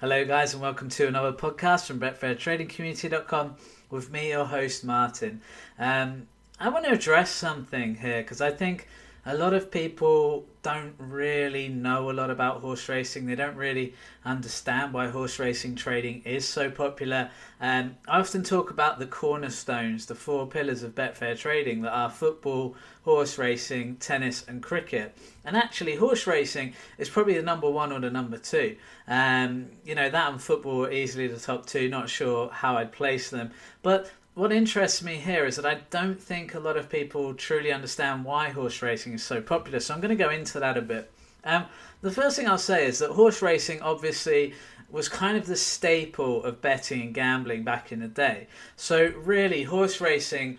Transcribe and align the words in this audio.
Hello, 0.00 0.24
guys, 0.24 0.52
and 0.52 0.62
welcome 0.62 0.88
to 0.90 1.08
another 1.08 1.32
podcast 1.32 1.86
from 1.86 1.98
BetfairTradingCommunity.com 1.98 3.56
with 3.90 4.12
me, 4.12 4.28
your 4.28 4.44
host, 4.44 4.84
Martin. 4.84 5.40
Um, 5.76 6.28
I 6.60 6.68
want 6.68 6.84
to 6.84 6.92
address 6.92 7.32
something 7.32 7.96
here 7.96 8.22
because 8.22 8.40
I 8.40 8.52
think 8.52 8.86
a 9.28 9.34
lot 9.34 9.52
of 9.52 9.70
people 9.70 10.46
don't 10.62 10.94
really 10.96 11.68
know 11.68 12.10
a 12.10 12.12
lot 12.12 12.30
about 12.30 12.62
horse 12.62 12.88
racing. 12.88 13.26
They 13.26 13.34
don't 13.34 13.56
really 13.56 13.92
understand 14.24 14.94
why 14.94 15.08
horse 15.08 15.38
racing 15.38 15.74
trading 15.74 16.22
is 16.24 16.48
so 16.48 16.70
popular. 16.70 17.30
Um, 17.60 17.96
I 18.08 18.20
often 18.20 18.42
talk 18.42 18.70
about 18.70 18.98
the 18.98 19.06
cornerstones, 19.06 20.06
the 20.06 20.14
four 20.14 20.46
pillars 20.46 20.82
of 20.82 20.94
Betfair 20.94 21.38
trading 21.38 21.82
that 21.82 21.92
are 21.92 22.08
football, 22.08 22.74
horse 23.04 23.36
racing, 23.36 23.96
tennis, 23.96 24.46
and 24.48 24.62
cricket. 24.62 25.14
And 25.44 25.58
actually, 25.58 25.96
horse 25.96 26.26
racing 26.26 26.72
is 26.96 27.10
probably 27.10 27.34
the 27.34 27.42
number 27.42 27.68
one 27.68 27.92
or 27.92 28.00
the 28.00 28.10
number 28.10 28.38
two. 28.38 28.76
Um, 29.06 29.66
you 29.84 29.94
know, 29.94 30.08
that 30.08 30.32
and 30.32 30.40
football 30.40 30.86
are 30.86 30.90
easily 30.90 31.26
the 31.26 31.38
top 31.38 31.66
two. 31.66 31.90
Not 31.90 32.08
sure 32.08 32.48
how 32.48 32.78
I'd 32.78 32.92
place 32.92 33.28
them. 33.28 33.50
But 33.82 34.10
what 34.38 34.52
interests 34.52 35.02
me 35.02 35.16
here 35.16 35.46
is 35.46 35.56
that 35.56 35.66
I 35.66 35.80
don't 35.90 36.22
think 36.22 36.54
a 36.54 36.60
lot 36.60 36.76
of 36.76 36.88
people 36.88 37.34
truly 37.34 37.72
understand 37.72 38.24
why 38.24 38.50
horse 38.50 38.80
racing 38.82 39.14
is 39.14 39.22
so 39.24 39.40
popular. 39.40 39.80
So 39.80 39.92
I'm 39.92 40.00
going 40.00 40.16
to 40.16 40.24
go 40.24 40.30
into 40.30 40.60
that 40.60 40.78
a 40.78 40.80
bit. 40.80 41.10
Um, 41.42 41.64
the 42.02 42.12
first 42.12 42.36
thing 42.36 42.46
I'll 42.46 42.56
say 42.56 42.86
is 42.86 43.00
that 43.00 43.10
horse 43.10 43.42
racing 43.42 43.82
obviously 43.82 44.54
was 44.90 45.08
kind 45.08 45.36
of 45.36 45.46
the 45.46 45.56
staple 45.56 46.44
of 46.44 46.62
betting 46.62 47.00
and 47.00 47.12
gambling 47.12 47.64
back 47.64 47.90
in 47.90 47.98
the 47.98 48.06
day. 48.06 48.46
So 48.76 49.12
really, 49.24 49.64
horse 49.64 50.00
racing 50.00 50.58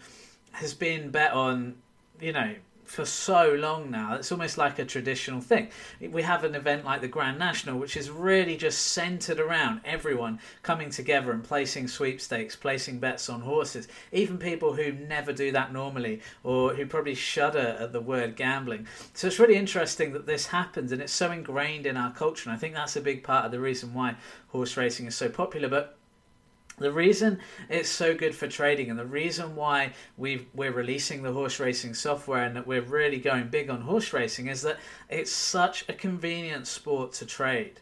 has 0.51 0.73
been 0.73 1.09
bet 1.09 1.31
on, 1.31 1.75
you 2.19 2.33
know, 2.33 2.55
for 2.89 3.05
so 3.05 3.53
long 3.53 3.91
now. 3.91 4.15
It's 4.15 4.31
almost 4.31 4.57
like 4.57 4.79
a 4.79 4.85
traditional 4.85 5.41
thing. 5.41 5.69
We 6.01 6.23
have 6.23 6.43
an 6.43 6.55
event 6.55 6.85
like 6.85 7.01
the 7.01 7.07
Grand 7.07 7.37
National, 7.37 7.77
which 7.77 7.95
is 7.95 8.09
really 8.09 8.57
just 8.57 8.87
centered 8.87 9.39
around 9.39 9.81
everyone 9.85 10.39
coming 10.63 10.89
together 10.89 11.31
and 11.31 11.43
placing 11.43 11.87
sweepstakes, 11.87 12.55
placing 12.55 12.97
bets 12.97 13.29
on 13.29 13.41
horses. 13.41 13.87
Even 14.11 14.39
people 14.39 14.73
who 14.73 14.91
never 14.91 15.31
do 15.31 15.51
that 15.51 15.71
normally 15.71 16.21
or 16.43 16.73
who 16.73 16.87
probably 16.87 17.13
shudder 17.13 17.77
at 17.79 17.93
the 17.93 18.01
word 18.01 18.35
gambling. 18.35 18.87
So 19.13 19.27
it's 19.27 19.37
really 19.37 19.55
interesting 19.55 20.11
that 20.13 20.25
this 20.25 20.47
happens 20.47 20.91
and 20.91 20.99
it's 20.99 21.13
so 21.13 21.31
ingrained 21.31 21.85
in 21.85 21.95
our 21.95 22.11
culture. 22.11 22.49
And 22.49 22.57
I 22.57 22.59
think 22.59 22.73
that's 22.73 22.95
a 22.95 23.01
big 23.01 23.23
part 23.23 23.45
of 23.45 23.51
the 23.51 23.59
reason 23.59 23.93
why 23.93 24.15
horse 24.47 24.75
racing 24.75 25.05
is 25.05 25.13
so 25.13 25.29
popular. 25.29 25.69
But 25.69 25.98
the 26.79 26.91
reason 26.91 27.39
it's 27.69 27.89
so 27.89 28.15
good 28.15 28.33
for 28.33 28.47
trading 28.47 28.89
and 28.89 28.97
the 28.97 29.05
reason 29.05 29.55
why 29.55 29.93
we 30.17 30.47
we're 30.53 30.71
releasing 30.71 31.21
the 31.21 31.31
horse 31.31 31.59
racing 31.59 31.93
software 31.93 32.43
and 32.43 32.55
that 32.55 32.65
we're 32.65 32.81
really 32.81 33.19
going 33.19 33.49
big 33.49 33.69
on 33.69 33.81
horse 33.81 34.13
racing 34.13 34.47
is 34.47 34.61
that 34.61 34.77
it's 35.09 35.31
such 35.31 35.87
a 35.87 35.93
convenient 35.93 36.67
sport 36.67 37.13
to 37.13 37.25
trade. 37.25 37.79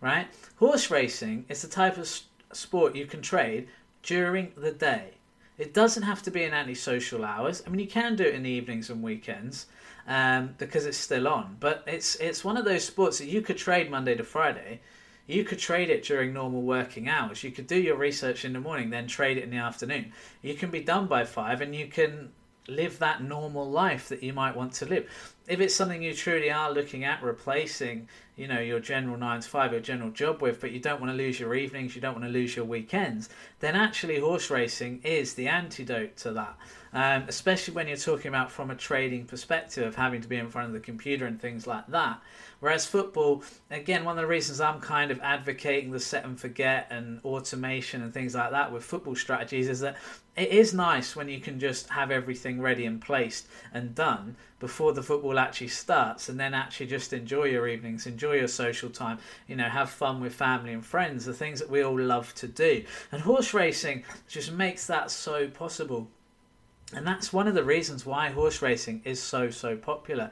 Right? 0.00 0.28
Horse 0.56 0.90
racing 0.90 1.46
is 1.48 1.62
the 1.62 1.68
type 1.68 1.96
of 1.96 2.08
sport 2.52 2.94
you 2.94 3.06
can 3.06 3.22
trade 3.22 3.68
during 4.02 4.52
the 4.56 4.72
day. 4.72 5.12
It 5.58 5.72
doesn't 5.72 6.02
have 6.02 6.22
to 6.24 6.30
be 6.30 6.44
in 6.44 6.52
anti-social 6.52 7.24
hours. 7.24 7.62
I 7.66 7.70
mean, 7.70 7.80
you 7.80 7.86
can 7.86 8.14
do 8.14 8.24
it 8.24 8.34
in 8.34 8.42
the 8.42 8.50
evenings 8.50 8.90
and 8.90 9.02
weekends 9.02 9.66
um, 10.06 10.54
because 10.58 10.84
it's 10.84 10.98
still 10.98 11.26
on. 11.26 11.56
But 11.60 11.82
it's 11.86 12.16
it's 12.16 12.44
one 12.44 12.56
of 12.56 12.64
those 12.64 12.84
sports 12.84 13.18
that 13.18 13.26
you 13.26 13.40
could 13.40 13.56
trade 13.56 13.90
Monday 13.90 14.14
to 14.14 14.24
Friday 14.24 14.80
you 15.26 15.44
could 15.44 15.58
trade 15.58 15.90
it 15.90 16.04
during 16.04 16.32
normal 16.32 16.62
working 16.62 17.08
hours. 17.08 17.42
You 17.42 17.50
could 17.50 17.66
do 17.66 17.80
your 17.80 17.96
research 17.96 18.44
in 18.44 18.52
the 18.52 18.60
morning, 18.60 18.90
then 18.90 19.06
trade 19.06 19.38
it 19.38 19.44
in 19.44 19.50
the 19.50 19.56
afternoon. 19.56 20.12
You 20.42 20.54
can 20.54 20.70
be 20.70 20.80
done 20.80 21.06
by 21.06 21.24
five 21.24 21.60
and 21.60 21.74
you 21.74 21.86
can 21.86 22.30
live 22.68 22.98
that 22.98 23.22
normal 23.22 23.70
life 23.70 24.08
that 24.08 24.22
you 24.22 24.32
might 24.32 24.56
want 24.56 24.72
to 24.72 24.86
live. 24.86 25.08
If 25.46 25.60
it's 25.60 25.74
something 25.74 26.02
you 26.02 26.14
truly 26.14 26.50
are 26.50 26.72
looking 26.72 27.04
at 27.04 27.22
replacing, 27.22 28.08
you 28.34 28.48
know, 28.48 28.58
your 28.58 28.80
general 28.80 29.16
nine 29.16 29.40
to 29.40 29.48
five, 29.48 29.72
your 29.72 29.80
general 29.80 30.10
job 30.10 30.42
with, 30.42 30.60
but 30.60 30.72
you 30.72 30.80
don't 30.80 31.00
want 31.00 31.12
to 31.12 31.16
lose 31.16 31.38
your 31.38 31.54
evenings, 31.54 31.94
you 31.94 32.00
don't 32.00 32.14
want 32.14 32.24
to 32.24 32.30
lose 32.30 32.56
your 32.56 32.64
weekends, 32.64 33.28
then 33.60 33.76
actually 33.76 34.18
horse 34.18 34.50
racing 34.50 35.00
is 35.04 35.34
the 35.34 35.46
antidote 35.46 36.16
to 36.16 36.32
that. 36.32 36.56
Um, 36.96 37.24
especially 37.28 37.74
when 37.74 37.88
you're 37.88 37.98
talking 37.98 38.30
about 38.30 38.50
from 38.50 38.70
a 38.70 38.74
trading 38.74 39.26
perspective 39.26 39.86
of 39.86 39.96
having 39.96 40.22
to 40.22 40.28
be 40.28 40.38
in 40.38 40.48
front 40.48 40.68
of 40.68 40.72
the 40.72 40.80
computer 40.80 41.26
and 41.26 41.38
things 41.38 41.66
like 41.66 41.86
that. 41.88 42.22
Whereas 42.60 42.86
football, 42.86 43.42
again, 43.70 44.02
one 44.06 44.16
of 44.16 44.22
the 44.22 44.26
reasons 44.26 44.62
I'm 44.62 44.80
kind 44.80 45.10
of 45.10 45.20
advocating 45.20 45.90
the 45.90 46.00
set 46.00 46.24
and 46.24 46.40
forget 46.40 46.86
and 46.88 47.20
automation 47.22 48.02
and 48.02 48.14
things 48.14 48.34
like 48.34 48.50
that 48.52 48.72
with 48.72 48.82
football 48.82 49.14
strategies 49.14 49.68
is 49.68 49.80
that 49.80 49.98
it 50.36 50.48
is 50.48 50.72
nice 50.72 51.14
when 51.14 51.28
you 51.28 51.38
can 51.38 51.60
just 51.60 51.90
have 51.90 52.10
everything 52.10 52.62
ready 52.62 52.86
and 52.86 52.98
placed 52.98 53.46
and 53.74 53.94
done 53.94 54.34
before 54.58 54.94
the 54.94 55.02
football 55.02 55.38
actually 55.38 55.68
starts 55.68 56.30
and 56.30 56.40
then 56.40 56.54
actually 56.54 56.86
just 56.86 57.12
enjoy 57.12 57.44
your 57.44 57.68
evenings, 57.68 58.06
enjoy 58.06 58.36
your 58.36 58.48
social 58.48 58.88
time, 58.88 59.18
you 59.48 59.56
know, 59.56 59.68
have 59.68 59.90
fun 59.90 60.18
with 60.18 60.32
family 60.32 60.72
and 60.72 60.86
friends, 60.86 61.26
the 61.26 61.34
things 61.34 61.58
that 61.58 61.68
we 61.68 61.82
all 61.82 62.00
love 62.00 62.34
to 62.36 62.48
do. 62.48 62.82
And 63.12 63.20
horse 63.20 63.52
racing 63.52 64.02
just 64.28 64.50
makes 64.50 64.86
that 64.86 65.10
so 65.10 65.48
possible. 65.48 66.08
And 66.94 67.06
that's 67.06 67.32
one 67.32 67.48
of 67.48 67.54
the 67.54 67.64
reasons 67.64 68.06
why 68.06 68.30
horse 68.30 68.62
racing 68.62 69.02
is 69.04 69.20
so, 69.20 69.50
so 69.50 69.76
popular. 69.76 70.30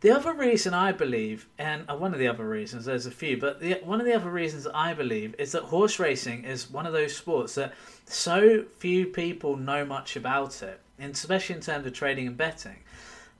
The 0.00 0.10
other 0.10 0.34
reason 0.34 0.74
I 0.74 0.92
believe, 0.92 1.48
and 1.58 1.88
uh, 1.88 1.96
one 1.96 2.12
of 2.12 2.18
the 2.18 2.28
other 2.28 2.46
reasons, 2.46 2.84
there's 2.84 3.06
a 3.06 3.10
few, 3.10 3.38
but 3.38 3.60
the, 3.60 3.80
one 3.82 3.98
of 3.98 4.06
the 4.06 4.12
other 4.12 4.30
reasons 4.30 4.66
I 4.66 4.92
believe 4.92 5.34
is 5.38 5.52
that 5.52 5.62
horse 5.64 5.98
racing 5.98 6.44
is 6.44 6.70
one 6.70 6.84
of 6.84 6.92
those 6.92 7.16
sports 7.16 7.54
that 7.54 7.72
so 8.04 8.64
few 8.78 9.06
people 9.06 9.56
know 9.56 9.86
much 9.86 10.14
about 10.14 10.62
it, 10.62 10.80
and 10.98 11.14
especially 11.14 11.56
in 11.56 11.62
terms 11.62 11.86
of 11.86 11.94
trading 11.94 12.26
and 12.26 12.36
betting, 12.36 12.76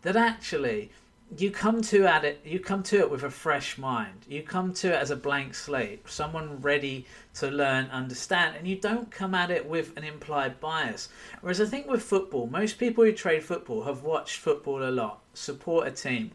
that 0.00 0.16
actually 0.16 0.90
you 1.38 1.50
come 1.50 1.82
to 1.82 2.06
at 2.06 2.24
it 2.24 2.40
you 2.44 2.60
come 2.60 2.82
to 2.82 2.98
it 2.98 3.10
with 3.10 3.24
a 3.24 3.30
fresh 3.30 3.78
mind 3.78 4.24
you 4.28 4.42
come 4.42 4.72
to 4.72 4.92
it 4.92 4.96
as 4.96 5.10
a 5.10 5.16
blank 5.16 5.54
slate 5.54 6.08
someone 6.08 6.60
ready 6.60 7.04
to 7.34 7.50
learn 7.50 7.86
understand 7.86 8.54
and 8.56 8.66
you 8.66 8.76
don't 8.76 9.10
come 9.10 9.34
at 9.34 9.50
it 9.50 9.66
with 9.66 9.96
an 9.96 10.04
implied 10.04 10.60
bias 10.60 11.08
whereas 11.40 11.60
i 11.60 11.64
think 11.64 11.88
with 11.88 12.02
football 12.02 12.46
most 12.46 12.78
people 12.78 13.02
who 13.02 13.12
trade 13.12 13.42
football 13.42 13.82
have 13.82 14.02
watched 14.02 14.36
football 14.36 14.88
a 14.88 14.90
lot 14.90 15.20
support 15.34 15.88
a 15.88 15.90
team 15.90 16.30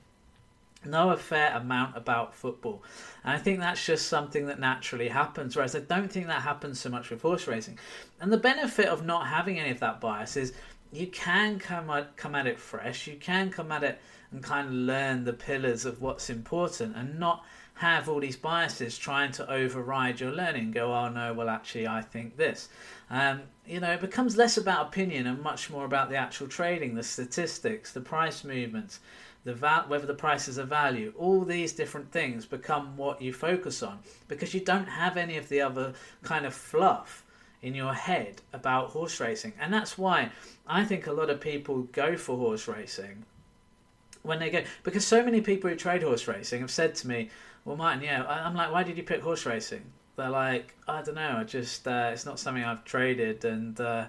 know 0.86 1.12
a 1.12 1.18
fair 1.18 1.56
amount 1.56 1.96
about 1.96 2.34
football. 2.34 2.84
And 3.24 3.34
I 3.34 3.38
think 3.38 3.60
that's 3.60 3.86
just 3.86 4.08
something 4.08 4.48
that 4.48 4.60
naturally 4.60 5.10
happens, 5.10 5.56
whereas 5.56 5.76
I 5.76 5.80
don't 5.80 6.12
think 6.12 6.28
that 6.28 6.42
happens 6.42 6.80
so 6.80 6.90
much 6.90 7.10
with 7.10 7.22
horse 7.22 7.48
racing. 7.48 7.78
And 8.20 8.32
the 8.32 8.38
benefit 8.38 8.88
of 8.88 9.06
not 9.06 9.28
having 9.28 9.60
any 9.60 9.70
of 9.70 9.80
that 9.82 10.02
bias 10.02 10.38
is 10.38 10.54
you 10.92 11.08
can 11.08 11.60
come 11.60 11.90
at, 11.90 12.18
come 12.18 12.36
at 12.36 12.48
it 12.48 12.60
fresh, 12.60 13.08
you 13.08 13.16
can 13.16 13.50
come 13.50 13.72
at 13.72 13.84
it 13.84 14.02
and 14.32 14.44
kind 14.44 14.68
of 14.68 14.74
learn 14.74 15.24
the 15.24 15.34
pillars 15.34 15.86
of 15.86 16.02
what's 16.02 16.30
important 16.30 16.96
and 16.96 17.20
not 17.20 17.44
have 17.76 18.08
all 18.08 18.20
these 18.20 18.38
biases 18.38 18.98
trying 18.98 19.32
to 19.32 19.52
override 19.52 20.20
your 20.20 20.32
learning. 20.32 20.72
Go, 20.72 20.94
oh 20.94 21.10
no, 21.10 21.34
well 21.34 21.50
actually 21.50 21.88
I 21.88 22.02
think 22.02 22.38
this. 22.38 22.70
Um, 23.10 23.42
you 23.66 23.80
know, 23.80 23.92
it 23.92 24.02
becomes 24.02 24.38
less 24.38 24.58
about 24.58 24.88
opinion 24.88 25.28
and 25.28 25.42
much 25.42 25.70
more 25.70 25.86
about 25.86 26.10
the 26.10 26.16
actual 26.16 26.48
trading, 26.48 26.96
the 26.96 27.04
statistics, 27.04 27.92
the 27.92 28.02
price 28.02 28.44
movements, 28.44 29.00
the 29.44 29.54
whether 29.88 30.06
the 30.06 30.14
price 30.14 30.48
is 30.48 30.58
a 30.58 30.64
value. 30.64 31.14
All 31.18 31.44
these 31.44 31.74
different 31.74 32.12
things 32.12 32.46
become 32.46 32.96
what 32.98 33.22
you 33.22 33.34
focus 33.34 33.82
on 33.82 34.00
because 34.28 34.54
you 34.54 34.60
don't 34.60 34.88
have 34.88 35.18
any 35.18 35.38
of 35.38 35.50
the 35.50 35.62
other 35.62 35.94
kind 36.22 36.46
of 36.46 36.54
fluff 36.54 37.24
in 37.62 37.76
your 37.76 37.94
head 37.94 38.42
about 38.54 38.90
horse 38.90 39.20
racing. 39.20 39.54
And 39.60 39.74
that's 39.74 39.98
why 39.98 40.32
I 40.68 40.84
think 40.86 41.08
a 41.08 41.14
lot 41.14 41.30
of 41.30 41.42
people 41.42 41.84
go 41.92 42.16
for 42.16 42.38
horse 42.38 42.68
racing 42.68 43.26
when 44.24 44.40
they 44.40 44.50
go 44.50 44.64
because 44.84 45.06
so 45.06 45.24
many 45.24 45.42
people 45.42 45.70
who 45.70 45.76
trade 45.76 46.04
horse 46.04 46.28
racing 46.28 46.62
have 46.62 46.72
said 46.72 46.96
to 46.96 47.08
me, 47.08 47.30
"Well, 47.66 47.78
Martin, 47.78 48.04
yeah." 48.04 48.26
I'm 48.26 48.56
like, 48.56 48.72
"Why 48.72 48.84
did 48.84 48.98
you 48.98 49.04
pick 49.04 49.22
horse 49.22 49.46
racing?" 49.46 49.84
They're 50.16 50.30
like, 50.30 50.76
"I 50.88 51.02
don't 51.02 51.16
know. 51.16 51.38
I 51.38 51.44
just 51.44 51.88
uh, 51.88 52.12
it's 52.14 52.26
not 52.26 52.40
something 52.40 52.64
I've 52.64 52.86
traded 52.86 53.46
and." 53.46 53.80
Uh, 53.80 54.08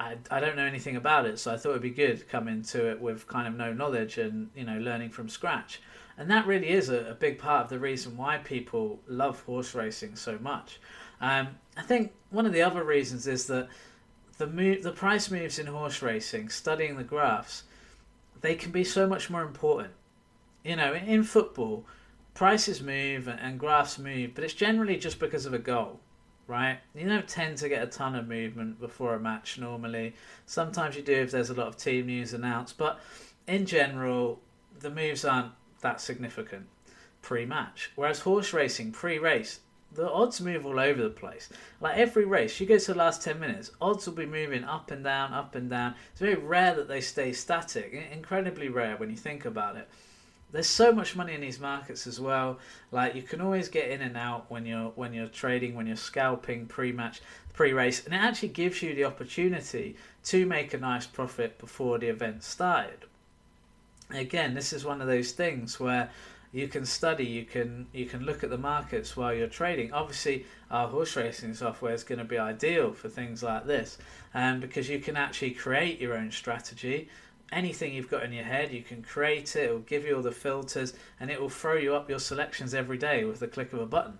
I, 0.00 0.16
I 0.30 0.38
don't 0.38 0.54
know 0.54 0.64
anything 0.64 0.94
about 0.94 1.26
it, 1.26 1.40
so 1.40 1.52
I 1.52 1.56
thought 1.56 1.70
it'd 1.70 1.82
be 1.82 1.90
good 1.90 2.28
coming 2.28 2.62
to 2.62 2.88
it 2.88 3.00
with 3.00 3.26
kind 3.26 3.48
of 3.48 3.54
no 3.54 3.72
knowledge 3.72 4.16
and 4.16 4.48
you 4.54 4.64
know 4.64 4.78
learning 4.78 5.10
from 5.10 5.28
scratch. 5.28 5.80
And 6.16 6.30
that 6.30 6.46
really 6.46 6.68
is 6.68 6.88
a, 6.88 7.10
a 7.10 7.14
big 7.14 7.38
part 7.38 7.64
of 7.64 7.70
the 7.70 7.78
reason 7.78 8.16
why 8.16 8.38
people 8.38 9.00
love 9.06 9.42
horse 9.42 9.74
racing 9.74 10.16
so 10.16 10.38
much. 10.40 10.80
Um, 11.20 11.48
I 11.76 11.82
think 11.82 12.12
one 12.30 12.46
of 12.46 12.52
the 12.52 12.62
other 12.62 12.82
reasons 12.82 13.26
is 13.26 13.46
that 13.46 13.68
the 14.36 14.46
move, 14.46 14.82
the 14.82 14.92
price 14.92 15.30
moves 15.30 15.58
in 15.58 15.66
horse 15.66 16.02
racing, 16.02 16.48
studying 16.48 16.96
the 16.96 17.04
graphs, 17.04 17.64
they 18.40 18.54
can 18.54 18.70
be 18.70 18.84
so 18.84 19.06
much 19.06 19.30
more 19.30 19.42
important. 19.42 19.92
You 20.64 20.76
know, 20.76 20.94
in 20.94 21.22
football, 21.22 21.86
prices 22.34 22.82
move 22.82 23.28
and 23.28 23.58
graphs 23.58 23.98
move, 23.98 24.34
but 24.34 24.44
it's 24.44 24.54
generally 24.54 24.96
just 24.96 25.18
because 25.18 25.46
of 25.46 25.54
a 25.54 25.58
goal 25.58 26.00
right? 26.48 26.78
You 26.94 27.06
don't 27.06 27.28
tend 27.28 27.58
to 27.58 27.68
get 27.68 27.82
a 27.82 27.86
ton 27.86 28.16
of 28.16 28.26
movement 28.26 28.80
before 28.80 29.14
a 29.14 29.20
match 29.20 29.58
normally. 29.58 30.14
Sometimes 30.46 30.96
you 30.96 31.02
do 31.02 31.12
if 31.12 31.30
there's 31.30 31.50
a 31.50 31.54
lot 31.54 31.68
of 31.68 31.76
team 31.76 32.06
news 32.06 32.32
announced, 32.32 32.78
but 32.78 32.98
in 33.46 33.66
general, 33.66 34.40
the 34.80 34.90
moves 34.90 35.24
aren't 35.24 35.52
that 35.82 36.00
significant 36.00 36.66
pre-match. 37.22 37.90
Whereas 37.94 38.20
horse 38.20 38.52
racing 38.52 38.92
pre-race, 38.92 39.60
the 39.92 40.10
odds 40.10 40.40
move 40.40 40.66
all 40.66 40.78
over 40.78 41.02
the 41.02 41.10
place. 41.10 41.48
Like 41.80 41.96
every 41.96 42.24
race, 42.24 42.60
you 42.60 42.66
go 42.66 42.78
to 42.78 42.92
the 42.92 42.98
last 42.98 43.22
10 43.22 43.40
minutes, 43.40 43.70
odds 43.80 44.06
will 44.06 44.14
be 44.14 44.26
moving 44.26 44.64
up 44.64 44.90
and 44.90 45.02
down, 45.02 45.32
up 45.32 45.54
and 45.54 45.70
down. 45.70 45.94
It's 46.12 46.20
very 46.20 46.36
rare 46.36 46.74
that 46.74 46.88
they 46.88 47.00
stay 47.00 47.32
static, 47.32 47.92
incredibly 48.12 48.68
rare 48.68 48.96
when 48.96 49.10
you 49.10 49.16
think 49.16 49.44
about 49.44 49.76
it. 49.76 49.88
there's 50.50 50.66
so 50.66 50.92
much 50.92 51.14
money 51.14 51.34
in 51.34 51.40
these 51.40 51.60
markets 51.60 52.06
as 52.06 52.20
well. 52.20 52.58
Like 52.90 53.14
you 53.14 53.22
can 53.22 53.40
always 53.40 53.68
get 53.68 53.90
in 53.90 54.00
and 54.00 54.16
out 54.16 54.50
when 54.50 54.64
you're 54.64 54.90
when 54.90 55.12
you're 55.12 55.28
trading, 55.28 55.74
when 55.74 55.86
you're 55.86 55.96
scalping 55.96 56.66
pre-match, 56.66 57.20
pre-race, 57.52 58.04
and 58.04 58.14
it 58.14 58.18
actually 58.18 58.48
gives 58.48 58.82
you 58.82 58.94
the 58.94 59.04
opportunity 59.04 59.96
to 60.24 60.46
make 60.46 60.72
a 60.74 60.78
nice 60.78 61.06
profit 61.06 61.58
before 61.58 61.98
the 61.98 62.08
event 62.08 62.42
started. 62.42 63.04
Again, 64.10 64.54
this 64.54 64.72
is 64.72 64.84
one 64.84 65.02
of 65.02 65.06
those 65.06 65.32
things 65.32 65.78
where 65.78 66.10
you 66.52 66.68
can 66.68 66.86
study, 66.86 67.24
you 67.24 67.44
can 67.44 67.86
you 67.92 68.06
can 68.06 68.24
look 68.24 68.42
at 68.42 68.50
the 68.50 68.58
markets 68.58 69.16
while 69.16 69.34
you're 69.34 69.48
trading. 69.48 69.92
Obviously, 69.92 70.46
our 70.70 70.88
horse 70.88 71.14
racing 71.16 71.54
software 71.54 71.92
is 71.92 72.04
going 72.04 72.18
to 72.18 72.24
be 72.24 72.38
ideal 72.38 72.92
for 72.92 73.08
things 73.08 73.42
like 73.42 73.66
this, 73.66 73.98
um, 74.34 74.60
because 74.60 74.88
you 74.88 74.98
can 74.98 75.16
actually 75.16 75.50
create 75.50 76.00
your 76.00 76.16
own 76.16 76.30
strategy. 76.30 77.08
Anything 77.50 77.94
you've 77.94 78.10
got 78.10 78.24
in 78.24 78.32
your 78.32 78.44
head, 78.44 78.72
you 78.72 78.82
can 78.82 79.02
create 79.02 79.56
it. 79.56 79.64
It 79.64 79.72
will 79.72 79.78
give 79.80 80.04
you 80.04 80.16
all 80.16 80.22
the 80.22 80.32
filters, 80.32 80.94
and 81.20 81.30
it 81.30 81.40
will 81.40 81.48
throw 81.48 81.76
you 81.76 81.94
up 81.94 82.08
your 82.08 82.18
selections 82.18 82.74
every 82.74 82.98
day 82.98 83.24
with 83.24 83.40
the 83.40 83.48
click 83.48 83.72
of 83.72 83.80
a 83.80 83.86
button. 83.86 84.18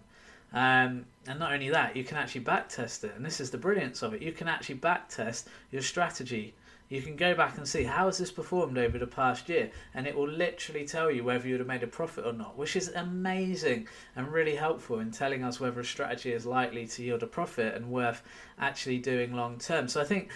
Um, 0.52 1.04
and 1.26 1.38
not 1.38 1.52
only 1.52 1.69
that, 1.69 1.94
you 1.94 2.04
can 2.04 2.16
actually 2.16 2.44
backtest 2.44 3.04
it, 3.04 3.12
and 3.16 3.25
this 3.25 3.40
is 3.40 3.50
the 3.50 3.58
brilliance 3.58 4.02
of 4.02 4.14
it. 4.14 4.22
You 4.22 4.32
can 4.32 4.48
actually 4.48 4.76
backtest 4.76 5.44
your 5.70 5.82
strategy 5.82 6.54
you 6.88 7.02
can 7.02 7.17
go 7.17 7.35
back 7.35 7.58
and 7.58 7.69
see 7.69 7.85
how 7.85 8.06
has 8.06 8.19
this 8.19 8.31
performed 8.31 8.79
over 8.79 8.99
the 8.99 9.06
past 9.06 9.49
year 9.49 9.70
and 9.94 10.06
it 10.06 10.17
will 10.17 10.29
literally 10.29 10.87
tell 10.87 11.11
you 11.11 11.23
whether 11.23 11.46
you 11.46 11.55
would 11.55 11.61
have 11.61 11.69
made 11.69 11.82
a 11.82 11.87
profit 11.87 12.25
or 12.25 12.32
not 12.32 12.56
which 12.56 12.76
is 12.76 12.88
amazing 12.88 13.87
and 14.17 14.29
really 14.29 14.56
helpful 14.56 15.00
in 15.00 15.11
telling 15.11 15.44
us 15.44 15.61
whether 15.61 15.81
a 15.81 15.85
strategy 15.85 16.32
is 16.32 16.46
likely 16.46 16.87
to 16.87 17.02
yield 17.02 17.23
a 17.23 17.26
profit 17.26 17.75
and 17.75 17.90
worth 17.90 18.23
actually 18.58 18.99
doing 18.99 19.35
long 19.35 19.58
term. 19.58 19.88
So 19.88 20.00
i 20.00 20.05
think 20.05 20.31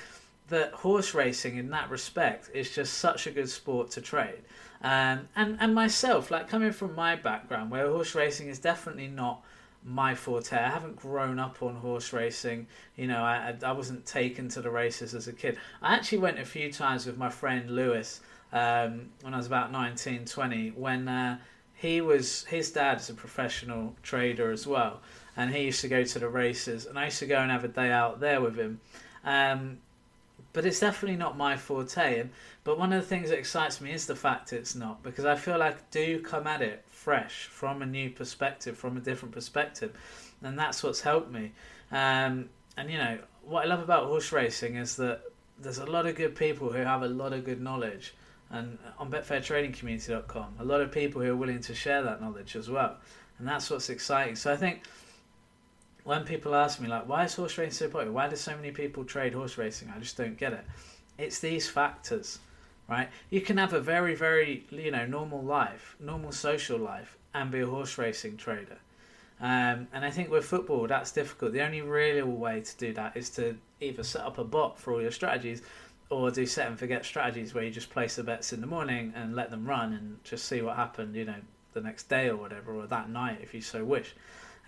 that 0.49 0.73
horse 0.73 1.15
racing 1.15 1.57
in 1.57 1.71
that 1.71 1.89
respect 1.89 2.51
is 2.53 2.75
just 2.75 2.95
such 2.95 3.27
a 3.27 3.31
good 3.31 3.49
sport 3.49 3.91
to 3.93 4.01
trade. 4.01 4.43
Um, 4.83 5.29
and 5.37 5.57
and 5.61 5.75
myself 5.75 6.31
like 6.31 6.49
coming 6.49 6.73
from 6.73 6.95
my 6.95 7.15
background 7.17 7.71
where 7.71 7.89
horse 7.89 8.15
racing 8.15 8.49
is 8.49 8.59
definitely 8.59 9.07
not 9.07 9.43
my 9.85 10.15
forte. 10.15 10.57
I 10.57 10.69
haven't 10.69 10.97
grown 10.97 11.39
up 11.39 11.63
on 11.63 11.75
horse 11.77 12.13
racing. 12.13 12.67
You 12.97 13.09
know, 13.09 13.23
I, 13.23 13.55
I 13.65 13.73
wasn't 13.73 14.07
taken 14.07 14.49
to 14.51 14.63
the 14.63 14.71
races 14.71 15.15
as 15.15 15.29
a 15.29 15.33
kid. 15.33 15.59
I 15.81 15.95
actually 15.95 16.19
went 16.19 16.39
a 16.39 16.45
few 16.45 16.73
times 16.73 17.07
with 17.07 17.19
my 17.19 17.29
friend 17.29 17.71
Lewis 17.71 18.21
um, 18.53 19.11
when 19.23 19.35
I 19.35 19.39
was 19.39 19.47
about 19.47 19.73
19, 19.73 20.27
20, 20.27 20.71
when 20.71 21.09
uh, 21.09 21.39
he 21.75 22.01
was, 22.01 22.45
his 22.45 22.71
dad 22.71 23.01
is 23.01 23.11
a 23.11 23.15
professional 23.15 23.95
trader 24.03 24.51
as 24.51 24.67
well. 24.67 25.01
And 25.37 25.53
he 25.53 25.65
used 25.65 25.81
to 25.81 25.89
go 25.89 26.05
to 26.05 26.19
the 26.19 26.29
races, 26.29 26.87
and 26.87 26.99
I 26.99 27.07
used 27.07 27.19
to 27.21 27.27
go 27.27 27.39
and 27.39 27.51
have 27.51 27.65
a 27.65 27.69
day 27.69 27.91
out 27.91 28.21
there 28.21 28.41
with 28.41 28.57
him. 28.57 28.81
Um, 29.25 29.79
but 30.53 30.67
it's 30.67 30.81
definitely 30.81 31.17
not 31.17 31.39
my 31.39 31.57
forte. 31.57 32.21
And, 32.21 32.31
but 32.65 32.79
one 32.79 32.93
of 32.93 33.01
the 33.01 33.09
things 33.09 33.31
that 33.31 33.39
excites 33.39 33.81
me 33.81 33.93
is 33.93 34.07
the 34.07 34.15
fact 34.15 34.53
it's 34.53 34.75
not, 34.75 35.03
because 35.03 35.25
I 35.25 35.35
feel 35.35 35.59
like 35.59 35.77
I 35.77 35.83
do 35.91 36.21
come 36.21 36.47
at 36.47 36.61
it 36.61 36.85
fresh 37.03 37.47
from 37.47 37.83
a 37.83 37.87
new 37.87 38.09
perspective, 38.11 38.79
from 38.79 38.97
a 38.97 39.01
different 39.01 39.35
perspective, 39.35 39.93
and 40.43 40.59
that's 40.59 40.83
what's 40.83 41.01
helped 41.01 41.33
me. 41.33 41.53
Um, 41.91 42.49
and 42.77 42.91
you 42.91 42.97
know 42.97 43.19
what 43.43 43.65
I 43.65 43.67
love 43.67 43.81
about 43.81 44.07
horse 44.07 44.31
racing 44.31 44.77
is 44.77 44.97
that 44.97 45.23
there's 45.59 45.79
a 45.79 45.87
lot 45.87 46.07
of 46.07 46.15
good 46.15 46.37
people 46.37 46.73
who 46.73 46.79
have 46.79 47.03
a 47.03 47.09
lot 47.09 47.33
of 47.33 47.45
good 47.45 47.61
knowledge, 47.61 48.15
and 48.51 48.79
on 48.99 49.11
BetfairTradingCommunity.com, 49.11 50.55
a 50.61 50.65
lot 50.65 50.81
of 50.81 50.93
people 50.93 51.21
who 51.21 51.33
are 51.33 51.37
willing 51.37 51.61
to 51.61 51.75
share 51.75 52.03
that 52.03 52.21
knowledge 52.21 52.55
as 52.55 52.71
well, 52.71 52.97
and 53.39 53.49
that's 53.49 53.69
what's 53.69 53.91
exciting. 53.91 54.37
So 54.37 54.53
I 54.53 54.57
think 54.57 54.83
when 56.05 56.25
people 56.25 56.55
ask 56.55 56.81
me 56.81 56.89
like, 56.89 57.09
why 57.09 57.25
is 57.25 57.35
horse 57.35 57.59
racing 57.59 57.73
so 57.73 57.89
popular? 57.89 58.13
Why 58.13 58.29
do 58.29 58.37
so 58.37 58.55
many 58.55 58.71
people 58.71 59.05
trade 59.05 59.35
horse 59.35 59.59
racing? 59.59 59.93
I 59.95 59.99
just 59.99 60.17
don't 60.17 60.37
get 60.37 60.53
it. 60.53 60.65
It's 61.19 61.41
these 61.41 61.69
factors 61.69 62.39
right? 62.93 63.09
You 63.31 63.41
can 63.41 63.57
have 63.57 63.73
a 63.73 63.81
very, 63.81 64.15
very, 64.15 64.65
you 64.71 64.91
know, 64.91 65.07
normal 65.07 65.43
life, 65.43 65.97
normal 65.99 66.33
social 66.33 66.79
life, 66.79 67.17
and 67.33 67.51
be 67.51 67.61
a 67.61 67.67
horse 67.67 67.97
racing 67.97 68.37
trader. 68.37 68.79
Um, 69.41 69.89
and 69.93 70.05
I 70.05 70.11
think 70.11 70.31
with 70.31 70.45
football, 70.45 70.87
that's 70.87 71.11
difficult. 71.11 71.53
The 71.53 71.65
only 71.65 71.81
real 71.81 72.27
way 72.27 72.61
to 72.61 72.77
do 72.77 72.93
that 72.93 73.17
is 73.17 73.31
to 73.31 73.57
either 73.81 74.05
set 74.05 74.23
up 74.23 74.37
a 74.39 74.45
bot 74.45 74.79
for 74.79 74.93
all 74.93 75.01
your 75.01 75.11
strategies 75.11 75.63
or 76.11 76.31
do 76.31 76.45
set 76.45 76.69
and 76.69 76.79
forget 76.79 77.05
strategies 77.05 77.55
where 77.55 77.65
you 77.65 77.71
just 77.71 77.89
place 77.89 78.17
the 78.17 78.23
bets 78.23 78.53
in 78.53 78.61
the 78.61 78.67
morning 78.67 79.15
and 79.17 79.35
let 79.35 79.51
them 79.51 79.67
run 79.67 79.95
and 79.95 80.23
just 80.23 80.45
see 80.45 80.61
what 80.61 80.77
happened, 80.77 81.17
you 81.17 81.25
know, 81.25 81.41
the 81.73 81.81
next 81.81 82.11
day 82.11 82.29
or 82.29 82.37
whatever, 82.37 82.75
or 82.75 82.87
that 82.87 83.09
night 83.09 83.39
if 83.43 83.55
you 83.55 83.63
so 83.63 83.83
wish. 83.83 84.15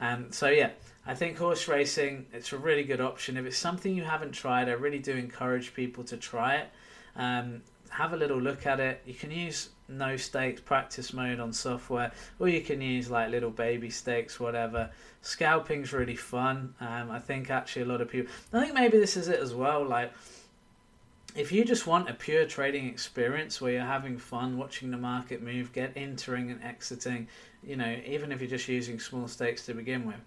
Um, 0.01 0.33
so 0.33 0.49
yeah, 0.49 0.71
I 1.07 1.15
think 1.15 1.37
horse 1.37 1.69
racing 1.69 2.27
it's 2.33 2.53
a 2.53 2.59
really 2.59 2.85
good 2.85 3.03
option. 3.03 3.37
If 3.37 3.45
it's 3.45 3.59
something 3.59 3.95
you 3.95 4.05
haven't 4.05 4.33
tried, 4.33 4.69
I 4.69 4.73
really 4.73 4.99
do 4.99 5.13
encourage 5.13 5.75
people 5.75 6.03
to 6.05 6.17
try 6.17 6.57
it. 6.57 6.69
Um, 7.15 7.63
have 7.95 8.13
a 8.13 8.17
little 8.17 8.41
look 8.41 8.67
at 8.67 8.81
it. 8.81 9.01
You 9.07 9.15
can 9.15 9.31
use 9.31 9.69
no 9.89 10.17
stakes 10.17 10.61
practice 10.61 11.13
mode 11.13 11.39
on 11.39 11.53
software, 11.53 12.11
or 12.41 12.49
you 12.49 12.61
can 12.61 12.81
use 12.81 13.09
like 13.09 13.31
little 13.31 13.51
baby 13.51 13.89
stakes, 13.89 14.41
whatever. 14.41 14.91
Scalping's 15.23 15.93
really 15.93 16.17
fun. 16.17 16.75
Um, 16.81 17.11
I 17.11 17.21
think 17.21 17.51
actually 17.51 17.83
a 17.83 17.87
lot 17.87 18.01
of 18.01 18.11
people. 18.11 18.33
I 18.53 18.61
think 18.61 18.75
maybe 18.75 18.99
this 18.99 19.17
is 19.17 19.29
it 19.29 19.39
as 19.39 19.55
well. 19.55 19.85
Like, 19.85 20.13
if 21.37 21.53
you 21.53 21.65
just 21.65 21.87
want 21.87 22.11
a 22.11 22.15
pure 22.15 22.47
trading 22.47 22.89
experience 22.89 23.61
where 23.61 23.75
you're 23.75 23.83
having 23.83 24.19
fun 24.19 24.57
watching 24.57 24.91
the 24.91 24.97
market 24.97 25.41
move, 25.41 25.73
get 25.73 25.93
entering 25.95 26.51
and 26.51 26.61
exiting, 26.65 27.29
you 27.63 27.77
know, 27.77 27.97
even 28.05 28.33
if 28.33 28.41
you're 28.41 28.51
just 28.51 28.67
using 28.67 28.99
small 28.99 29.29
stakes 29.29 29.67
to 29.67 29.75
begin 29.75 30.05
with 30.05 30.21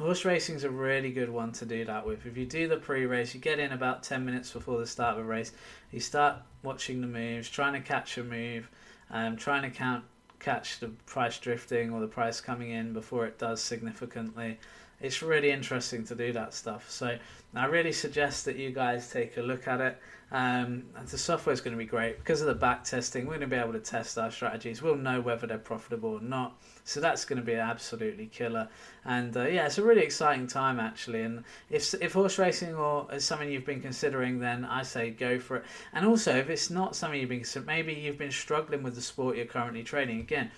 Horse 0.00 0.24
racing 0.24 0.54
is 0.54 0.64
a 0.64 0.70
really 0.70 1.12
good 1.12 1.28
one 1.28 1.52
to 1.52 1.66
do 1.66 1.84
that 1.84 2.06
with. 2.06 2.24
If 2.24 2.34
you 2.34 2.46
do 2.46 2.66
the 2.66 2.78
pre-race, 2.78 3.34
you 3.34 3.40
get 3.40 3.58
in 3.58 3.72
about 3.72 4.02
ten 4.02 4.24
minutes 4.24 4.50
before 4.50 4.78
the 4.78 4.86
start 4.86 5.18
of 5.18 5.22
a 5.22 5.28
race. 5.28 5.52
You 5.90 6.00
start 6.00 6.36
watching 6.62 7.02
the 7.02 7.06
moves, 7.06 7.50
trying 7.50 7.74
to 7.74 7.86
catch 7.86 8.16
a 8.16 8.24
move, 8.24 8.70
um, 9.10 9.36
trying 9.36 9.60
to 9.60 9.70
count 9.70 10.04
catch 10.38 10.80
the 10.80 10.88
price 11.04 11.38
drifting 11.38 11.92
or 11.92 12.00
the 12.00 12.06
price 12.06 12.40
coming 12.40 12.70
in 12.70 12.94
before 12.94 13.26
it 13.26 13.38
does 13.38 13.60
significantly. 13.60 14.58
It's 15.00 15.22
really 15.22 15.50
interesting 15.50 16.04
to 16.04 16.14
do 16.14 16.32
that 16.32 16.52
stuff. 16.52 16.90
So 16.90 17.16
I 17.54 17.64
really 17.66 17.92
suggest 17.92 18.44
that 18.44 18.56
you 18.56 18.70
guys 18.70 19.10
take 19.10 19.36
a 19.36 19.42
look 19.42 19.66
at 19.66 19.80
it. 19.80 19.98
Um, 20.32 20.84
the 21.10 21.18
software 21.18 21.52
is 21.52 21.60
going 21.60 21.72
to 21.72 21.78
be 21.78 21.86
great 21.86 22.18
because 22.18 22.40
of 22.40 22.46
the 22.46 22.54
back 22.54 22.84
testing. 22.84 23.24
We're 23.24 23.38
going 23.38 23.50
to 23.50 23.56
be 23.56 23.56
able 23.56 23.72
to 23.72 23.80
test 23.80 24.16
our 24.18 24.30
strategies. 24.30 24.80
We'll 24.80 24.94
know 24.94 25.20
whether 25.20 25.46
they're 25.46 25.58
profitable 25.58 26.10
or 26.10 26.20
not. 26.20 26.60
So 26.84 27.00
that's 27.00 27.24
going 27.24 27.40
to 27.40 27.44
be 27.44 27.54
absolutely 27.54 28.26
killer. 28.26 28.68
And 29.04 29.36
uh, 29.36 29.46
yeah, 29.46 29.66
it's 29.66 29.78
a 29.78 29.82
really 29.82 30.02
exciting 30.02 30.46
time 30.46 30.78
actually. 30.78 31.22
And 31.22 31.42
if 31.68 31.94
if 31.94 32.12
horse 32.12 32.38
racing 32.38 32.76
or 32.76 33.08
is 33.12 33.24
something 33.24 33.50
you've 33.50 33.66
been 33.66 33.80
considering, 33.80 34.38
then 34.38 34.64
I 34.64 34.82
say 34.84 35.10
go 35.10 35.40
for 35.40 35.56
it. 35.56 35.64
And 35.92 36.06
also, 36.06 36.36
if 36.36 36.48
it's 36.48 36.70
not 36.70 36.94
something 36.94 37.18
you've 37.18 37.28
been 37.28 37.44
maybe 37.66 37.94
you've 37.94 38.18
been 38.18 38.30
struggling 38.30 38.84
with 38.84 38.94
the 38.94 39.00
sport 39.00 39.36
you're 39.36 39.46
currently 39.46 39.82
training 39.82 40.20
again 40.20 40.52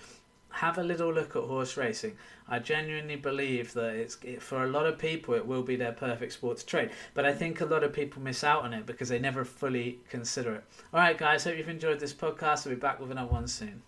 have 0.53 0.77
a 0.77 0.83
little 0.83 1.11
look 1.11 1.35
at 1.35 1.43
horse 1.43 1.77
racing. 1.77 2.15
I 2.47 2.59
genuinely 2.59 3.15
believe 3.15 3.73
that 3.73 3.95
it's 3.95 4.17
it, 4.23 4.41
for 4.41 4.63
a 4.63 4.67
lot 4.67 4.85
of 4.85 4.99
people 4.99 5.33
it 5.33 5.45
will 5.45 5.63
be 5.63 5.75
their 5.75 5.91
perfect 5.91 6.33
sport 6.33 6.57
to 6.57 6.65
trade, 6.65 6.91
but 7.13 7.25
I 7.25 7.31
mm. 7.31 7.37
think 7.37 7.61
a 7.61 7.65
lot 7.65 7.83
of 7.83 7.91
people 7.91 8.21
miss 8.21 8.43
out 8.43 8.63
on 8.63 8.73
it 8.73 8.85
because 8.85 9.09
they 9.09 9.19
never 9.19 9.43
fully 9.43 9.99
consider 10.09 10.55
it. 10.55 10.63
All 10.93 10.99
right, 10.99 11.17
guys, 11.17 11.43
hope 11.43 11.57
you've 11.57 11.69
enjoyed 11.69 11.99
this 11.99 12.13
podcast. 12.13 12.67
I'll 12.67 12.73
be 12.73 12.79
back 12.79 12.99
with 12.99 13.11
another 13.11 13.31
one 13.31 13.47
soon. 13.47 13.81